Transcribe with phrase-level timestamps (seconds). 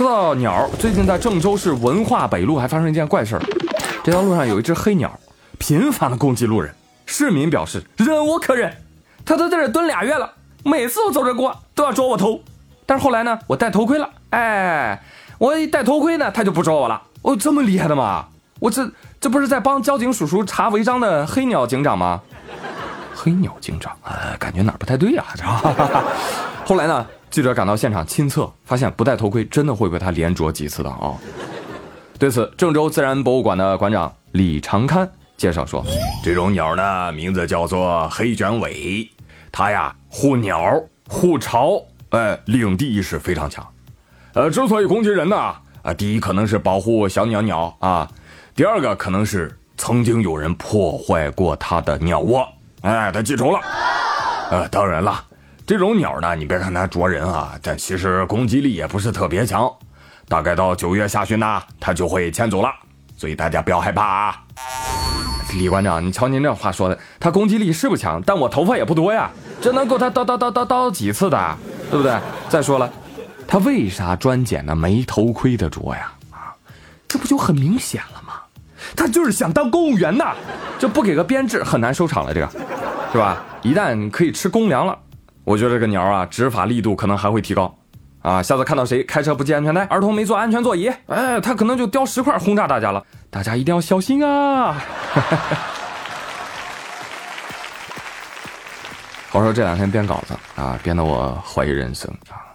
[0.00, 3.42] 说到鸟，最近在郑州市文化北路还发生一件怪事儿。
[4.02, 5.12] 这条路上有一只黑鸟，
[5.58, 6.74] 频繁的攻击路人。
[7.04, 8.74] 市民表示忍无可忍，
[9.26, 10.32] 它都在这蹲俩月了，
[10.64, 12.40] 每次我走着过都要啄我头。
[12.86, 15.02] 但是后来呢，我戴头盔了，哎，
[15.36, 17.02] 我一戴头盔呢，它就不啄我了。
[17.20, 18.24] 哦，这么厉害的吗？
[18.58, 18.90] 我这
[19.20, 22.22] 这不是在帮交警叔叔查违章的黑鸟警长吗？
[23.14, 25.22] 黑鸟警长，呃，感觉哪儿不太对呀？
[26.64, 31.16] 后来呢，记者赶到现场亲测，发现不戴头盔真的会被他连啄几次的啊。
[32.18, 35.84] 对此，郑州自然博物馆的馆长李长堪介绍说，
[36.24, 39.08] 这种鸟呢，名字叫做黑卷尾，
[39.52, 41.80] 它呀护鸟护巢，
[42.10, 43.66] 哎，领地意识非常强。
[44.34, 45.36] 呃，之所以攻击人呢，
[45.82, 48.10] 啊，第一可能是保护小鸟鸟啊，
[48.56, 52.46] 第二个可能是曾经有人破坏过它的鸟窝，
[52.82, 53.60] 哎，它记仇了。
[54.50, 55.24] 呃，当然了，
[55.70, 59.72] 这种鸟呢，你别看它啄人啊，但其实攻击力也不是特别强。
[60.26, 62.68] 大概到九月下旬呢，它就会迁走了，
[63.16, 64.34] 所以大家不要害怕啊。
[65.54, 71.56] 李馆长，你瞧您这话说的，它攻击力是不强，但我头发也不多呀，这能够它叨叨叨叨叨几次的，
[71.88, 72.18] 对不对？
[72.48, 72.92] 再说了，
[73.46, 76.10] 它为啥专捡那没头盔的啄呀？
[76.32, 76.50] 啊，
[77.06, 78.32] 这不就很明显了吗？
[78.96, 80.34] 它就是想当公务员呐，
[80.80, 82.48] 这不给个编制很难收场了，这个，
[83.12, 83.40] 是吧？
[83.62, 84.98] 一旦可以吃公粮了，
[85.50, 87.76] 我觉得这个鸟啊，执法力度可能还会提高。
[88.22, 93.04] 啊，下次看到谁开车不系安全带，儿童没坐安全座椅，哎，他可能就叼石块轰炸大家了。
[93.30, 94.80] 大家一定要小心啊！
[99.32, 102.54] 我说这两天编稿子啊，编得我怀疑人生啊！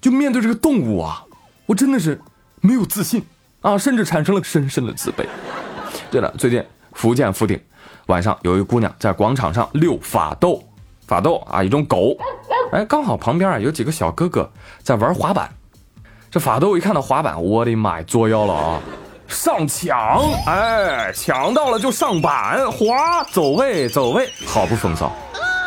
[0.00, 1.22] 就面对这个动物啊，
[1.66, 2.18] 我真的是
[2.62, 3.22] 没有自信
[3.60, 5.26] 啊，甚至产生了深深的自卑。
[6.10, 7.60] 对了，最近福建福鼎
[8.06, 10.62] 晚上有一姑娘在广场上遛法斗，
[11.06, 12.16] 法斗啊，一种狗。
[12.72, 14.50] 哎，刚好旁边啊有几个小哥哥
[14.82, 15.48] 在玩滑板，
[16.30, 18.80] 这法斗一看到滑板，我的妈呀，作妖了啊！
[19.26, 19.96] 上抢，
[20.46, 25.10] 哎，抢到了就上板滑，走位走位，好不风骚。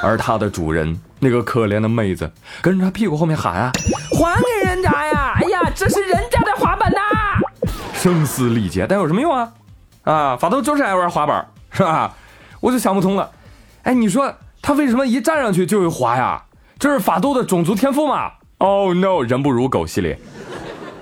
[0.03, 2.31] 而它的主人那个可怜的妹子
[2.61, 3.71] 跟着他屁股后面喊啊，
[4.11, 5.33] 还给人家呀！
[5.41, 6.99] 哎呀，这是人家的滑板呐！
[7.93, 9.51] 声嘶力竭，但有什么用啊？
[10.03, 12.13] 啊，法斗就是爱玩滑板，是吧？
[12.59, 13.31] 我就想不通了，
[13.83, 14.31] 哎，你说
[14.67, 16.44] 他为什么一站上去就会滑呀？
[16.78, 20.19] 这是法斗的种族天赋吗？Oh no，人不如狗系列。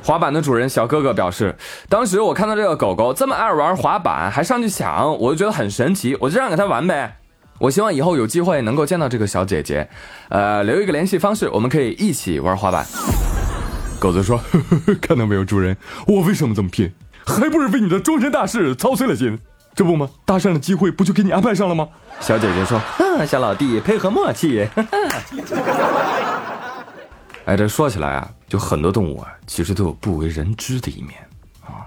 [0.04, 1.56] 滑板的主人小哥哥表示，
[1.90, 7.18] 当时我看到这个狗狗这么爱玩滑板，还上去抢，我就觉得很神奇，我就让给他玩呗。
[7.58, 9.90] 我希望以后有机会能够见到这个小姐姐，
[10.30, 12.86] 呃，留一个联系方式，我们可以一起玩滑板。
[14.00, 15.76] 狗子说：“呵 呵看到没有，主人，
[16.06, 16.94] 我为什么这么拼？
[17.26, 19.40] 还不是为你的终身大事操碎了心。
[19.76, 20.10] 这不吗？
[20.24, 21.88] 搭讪的机会不就给你安排上了吗？”
[22.22, 24.68] 小姐姐说：“嗯，小老弟配合默契。
[27.46, 31.14] ”哎，这说起来啊，就很多动物啊，其实都有不为人知的一面
[31.62, 31.86] 啊。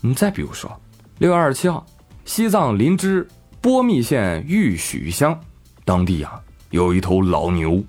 [0.00, 0.70] 你再比如说，
[1.18, 1.84] 六月二十七号，
[2.24, 3.26] 西藏林芝
[3.60, 5.40] 波密县玉许乡，
[5.84, 6.38] 当地啊
[6.70, 7.82] 有一头老牛，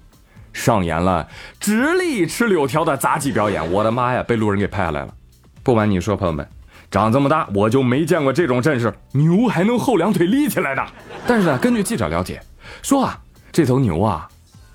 [0.52, 1.28] 上演了
[1.60, 3.72] 直立吃柳条的杂技表演。
[3.72, 5.14] 我的妈呀，被路人给拍下来了。
[5.62, 6.48] 不瞒你说，朋友们，
[6.92, 10.86] 长这么大我就没见过这种阵势，牛还能后两腿立起来的。
[11.28, 12.42] 但是呢，根据记者了解，
[12.82, 13.20] 说啊，
[13.52, 14.28] 这头牛啊，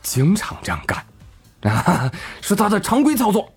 [0.03, 1.72] 经常这样干。
[1.72, 2.10] 啊，
[2.41, 3.50] 是他的常规操作。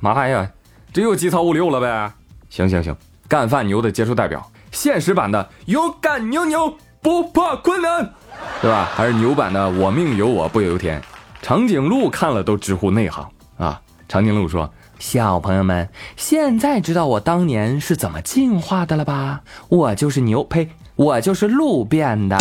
[0.00, 0.50] 妈呀，
[0.92, 2.12] 这又急草五六了呗？
[2.48, 2.96] 行行行，
[3.28, 8.12] 干饭牛的杰出代表，现实版的勇敢牛牛不怕困难，
[8.60, 8.88] 对吧？
[8.94, 11.00] 还是牛版的我命由我不由天。
[11.42, 13.80] 长颈鹿看了都直呼内行啊！
[14.08, 19.40] 长颈鹿说：“小朋友们，现在知道我当年是怎么进化的了吧？
[19.70, 22.36] 我就是牛，呸，我就是鹿变的。”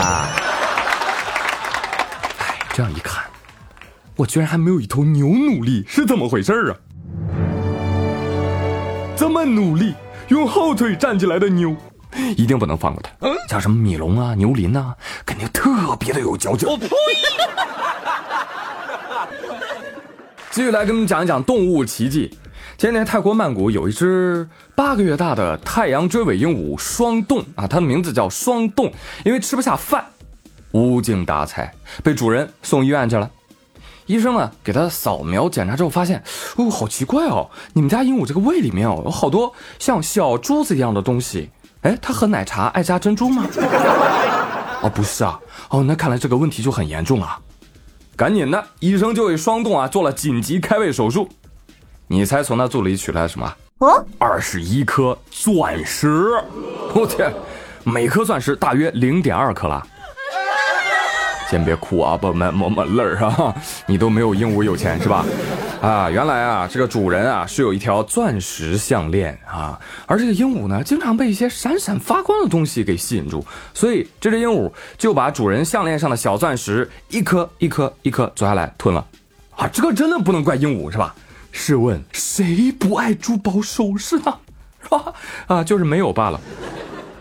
[2.38, 3.24] 哎，这样一看。
[4.18, 6.75] 我居然还没有一头牛努力，是怎么回事啊？
[9.16, 9.96] 这么努力
[10.28, 11.74] 用后腿站起来的牛，
[12.36, 13.12] 一定不能放过它。
[13.47, 14.94] 像什么米龙啊、牛林呐，
[15.26, 16.68] 肯定特别的有嚼劲。
[16.68, 16.90] 我呸！
[20.52, 22.38] 继续来跟你们讲一讲动物奇迹。
[22.79, 28.90] 前年泰国曼谷有一只八个月大的太阳追尾鹦鹉双洞啊，它的名字叫双洞，
[29.26, 30.05] 因为吃不下饭，
[30.72, 33.29] 无精打采，被主人送医院去了。
[34.05, 36.23] 医生呢，给他扫描检查之后发现，
[36.55, 41.49] 哦，好奇怪哦，你们家鹦鹉这个胃里面哦，有好多像小珠子一样的东西。
[41.82, 43.46] 哎，它喝奶茶爱加珍珠吗？
[44.82, 45.37] 哦，不是啊。
[45.67, 47.41] 哦，那看来这个问题就很严重啊。
[48.16, 51.28] 赶紧的，医生就为双洞啊做了紧急开胃手术。
[52.11, 53.56] 你猜从他肚里取来了什么？
[53.78, 56.34] 哦，二十一颗钻石。
[56.96, 57.32] 我天，
[57.84, 59.85] 每颗钻石大约零点二克拉。
[61.47, 63.53] 先别哭啊，宝们抹抹泪儿啊！
[63.85, 65.23] 你都没有鹦鹉有钱是吧？
[65.84, 79.06] 啊，原来啊，这个主人啊是有一条钻石项链啊，而这个鹦鹉呢，经常被一些闪闪发光的东西给吸引住，所以这只鹦鹉就把主人项链上的小钻石一颗一颗一颗啄下来吞了。
[79.56, 81.16] 啊，这个真的不能怪鹦鹉是吧？
[81.51, 84.40] 试问谁不爱珠宝首饰呢？
[84.81, 85.13] 是吧？
[85.47, 86.40] 啊，就是没有罢了。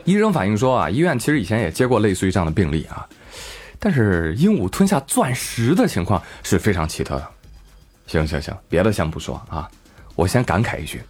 [0.04, 3.06] 医生反映说啊，医院其实以前也接过类似于这样的病例啊。
[3.78, 7.28] 但是鹦鹉吞下钻石的情况是非常奇特的。
[8.06, 9.69] 行行行，别的先不说啊，
[10.14, 11.02] 我先感慨一句，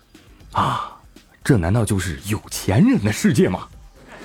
[0.52, 0.92] 啊，
[1.44, 3.68] 这难道就是有钱人的世界吗？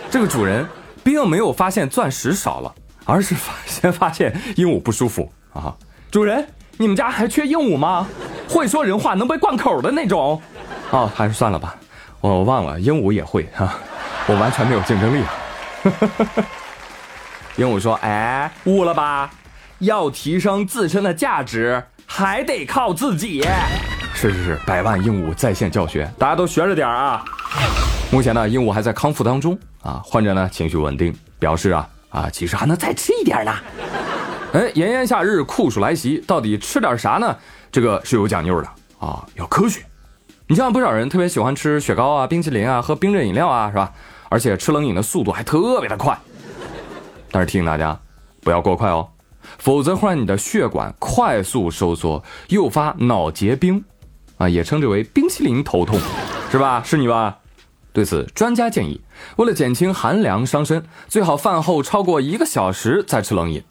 [0.09, 0.65] 这个主人
[1.03, 2.73] 并没有发现钻石少了，
[3.05, 3.35] 而是
[3.65, 5.75] 先发现鹦鹉不舒服啊。
[6.09, 6.47] 主人，
[6.77, 8.07] 你们家还缺鹦鹉吗？
[8.47, 10.41] 会说人话能被灌口的那种？
[10.91, 11.75] 哦，还是算了吧，
[12.21, 13.75] 我忘了鹦鹉也会哈，
[14.27, 15.23] 我完全没有竞争力。
[17.57, 19.29] 鹦鹉说：“哎，悟了吧？
[19.79, 23.45] 要提升自身的价值，还得靠自己。”
[24.15, 27.23] 是是是，百万鹦鹉在线教学，大家都学着点啊！
[28.11, 33.53] 目前呢，鹦鹉还在康复当中啊，患者呢情绪稳定，表示啊啊，其实还能再吃一点呢。
[34.53, 37.35] 哎，炎炎夏日，酷暑来袭，到底吃点啥呢？
[37.73, 38.67] 这个是有讲究的
[38.99, 39.83] 啊，要科学。
[40.47, 43.91] 你像不少人特别喜欢吃雪糕啊、冰淇淋啊、喝冰镇饮料啊，是吧？
[44.29, 46.15] 而且吃冷饮的速度还特别的快。
[47.31, 47.99] 但是提醒大家，
[48.41, 49.09] 不要过快哦，
[49.57, 53.83] 否则会让你的血管快速收缩，诱发脑结冰，
[54.37, 55.99] 啊，也称之为冰淇淋头痛，
[56.51, 56.83] 是吧？
[56.85, 57.39] 是你吧？
[57.91, 59.01] 对此，专家建议，
[59.37, 63.63] 为了减轻寒凉伤身，最好饭后超过一个小时再吃冷饮，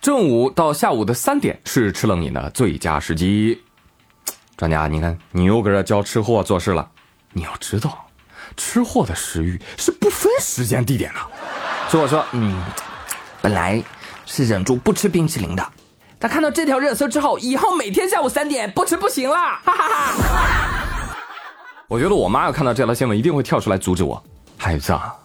[0.00, 3.62] 正午到下午的三点是吃冷饮的最佳时机。
[4.56, 6.88] 专家，你看，你又搁这教吃货做事了。
[7.32, 8.06] 你要知道，
[8.56, 11.20] 吃货的食欲是不分时间地点的。
[11.88, 12.62] 所以我说，嗯。
[13.42, 13.82] 本来
[14.26, 15.66] 是忍住不吃冰淇淋的，
[16.18, 21.16] 但看到这条热搜之后，以后每天下午三点不吃不行了，哈哈哈！
[21.88, 24.22] 我觉得我妈要看到这条新闻，一定会跳出来阻止我。
[24.58, 25.16] 孩子，啊，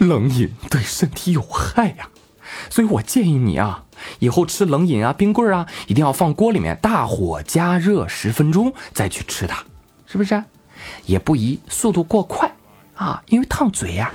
[0.00, 2.06] 冷饮对身体有害呀，
[2.70, 3.84] 所以我建议你啊，
[4.18, 9.62] 以后吃冷饮啊、冰棍啊，一定要放锅里面大火加热十分钟再去吃它，
[10.06, 10.42] 是不是？
[11.06, 12.54] 也不宜速度过快
[12.94, 14.12] 啊，因为烫嘴呀，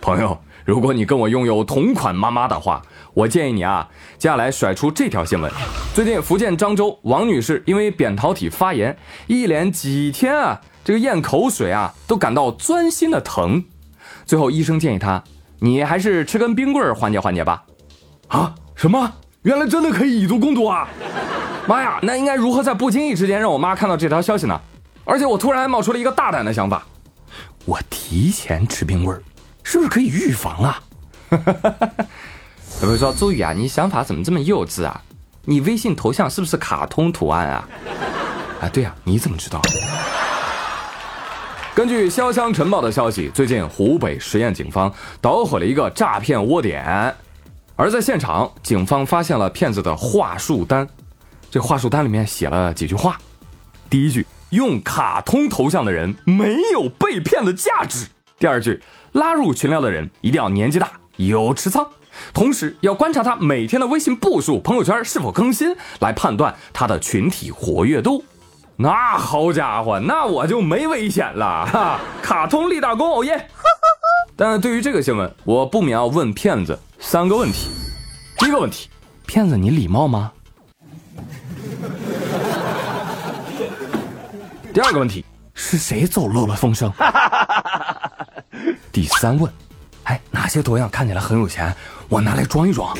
[0.00, 0.38] 朋友。
[0.64, 2.80] 如果你跟我拥有同款妈妈的话，
[3.14, 5.50] 我建议你啊，接下来甩出这条新闻：
[5.92, 8.96] 最近福建漳州王女士因为扁桃体发炎，
[9.26, 13.64] 一连几天啊，这个咽口水啊，都感到钻心的疼。
[14.24, 15.24] 最后医生建议她，
[15.64, 17.62] 你还是吃根冰棍儿缓解缓解吧。
[18.26, 18.52] 啊？
[18.74, 19.12] 什么？
[19.42, 20.88] 原来真的可以以毒攻毒啊！
[21.68, 24.60] 妈呀，那应该如何在不经意之间让我妈看到这条消息呢？
[25.04, 26.84] 而且我突然冒出了一个大胆的想法，
[27.64, 29.22] 我提前吃冰棍儿。
[29.62, 30.82] 是不是可以预防啊？
[32.82, 35.00] 有人说：“周宇啊，你想法怎么这么幼稚啊？
[35.44, 37.68] 你微信头像是不是卡通图案啊？”
[38.60, 39.60] 啊，对呀，你怎么知道？
[41.74, 44.92] 根据潇湘晨报的消息，最近湖北十堰警方
[45.22, 47.16] 捣毁了一个诈骗窝点，
[47.76, 50.86] 而在现场，警方发现了骗子的话术单。
[51.50, 53.18] 这话术单里面写了几句话：
[53.88, 58.08] 第一句，用卡通头像的人没有被骗的价值；
[58.38, 58.82] 第二句。
[59.12, 61.86] 拉入群聊的人一定要年纪大、有持仓，
[62.32, 68.24] 同时要观察他每天的微信步数、朋友圈是否更新，来判断他的群体活跃度。
[68.82, 72.00] 那好家伙，那我就没危险了哈！
[72.20, 73.46] 卡通立大功，哦耶！
[74.34, 77.70] 但是对于这个新闻，我不免要问骗子三个问题：
[78.38, 78.90] 第一个问题，
[79.24, 80.32] 骗子你礼貌吗？
[84.74, 85.24] 第二个问题，
[85.54, 86.92] 是谁走漏了风声？
[88.90, 89.48] 第三问，
[90.02, 91.72] 哎，哪些头像看起来很有钱？
[92.08, 92.92] 我拿来装一装。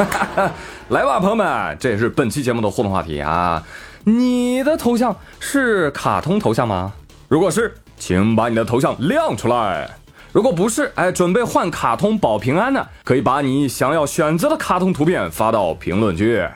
[0.88, 3.62] 来吧，朋友们，这也是本期节目的互动话题啊！
[4.04, 6.92] 你的头像是卡通头像吗？
[7.28, 9.88] 如果是，请把你的头像亮出来。
[10.32, 12.86] 如果不是，哎，准备换卡通保平安呢？
[13.04, 16.48] 可以把你想要选择的卡通图片发到评论区，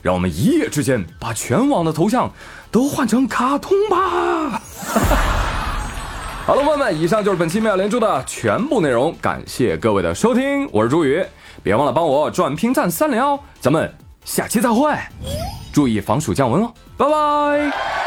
[0.00, 2.30] 让我们一夜之间把全网的头像
[2.70, 4.62] 都换成卡通吧！
[6.46, 11.22] 好了，朋友们，以上就是本期妙连珠的全部内容，感谢各位的收听，我是朱宇，
[11.62, 13.92] 别忘了帮我转评赞三连哦，咱们
[14.24, 14.96] 下期再会，
[15.72, 18.05] 注意防暑降温哦，拜拜。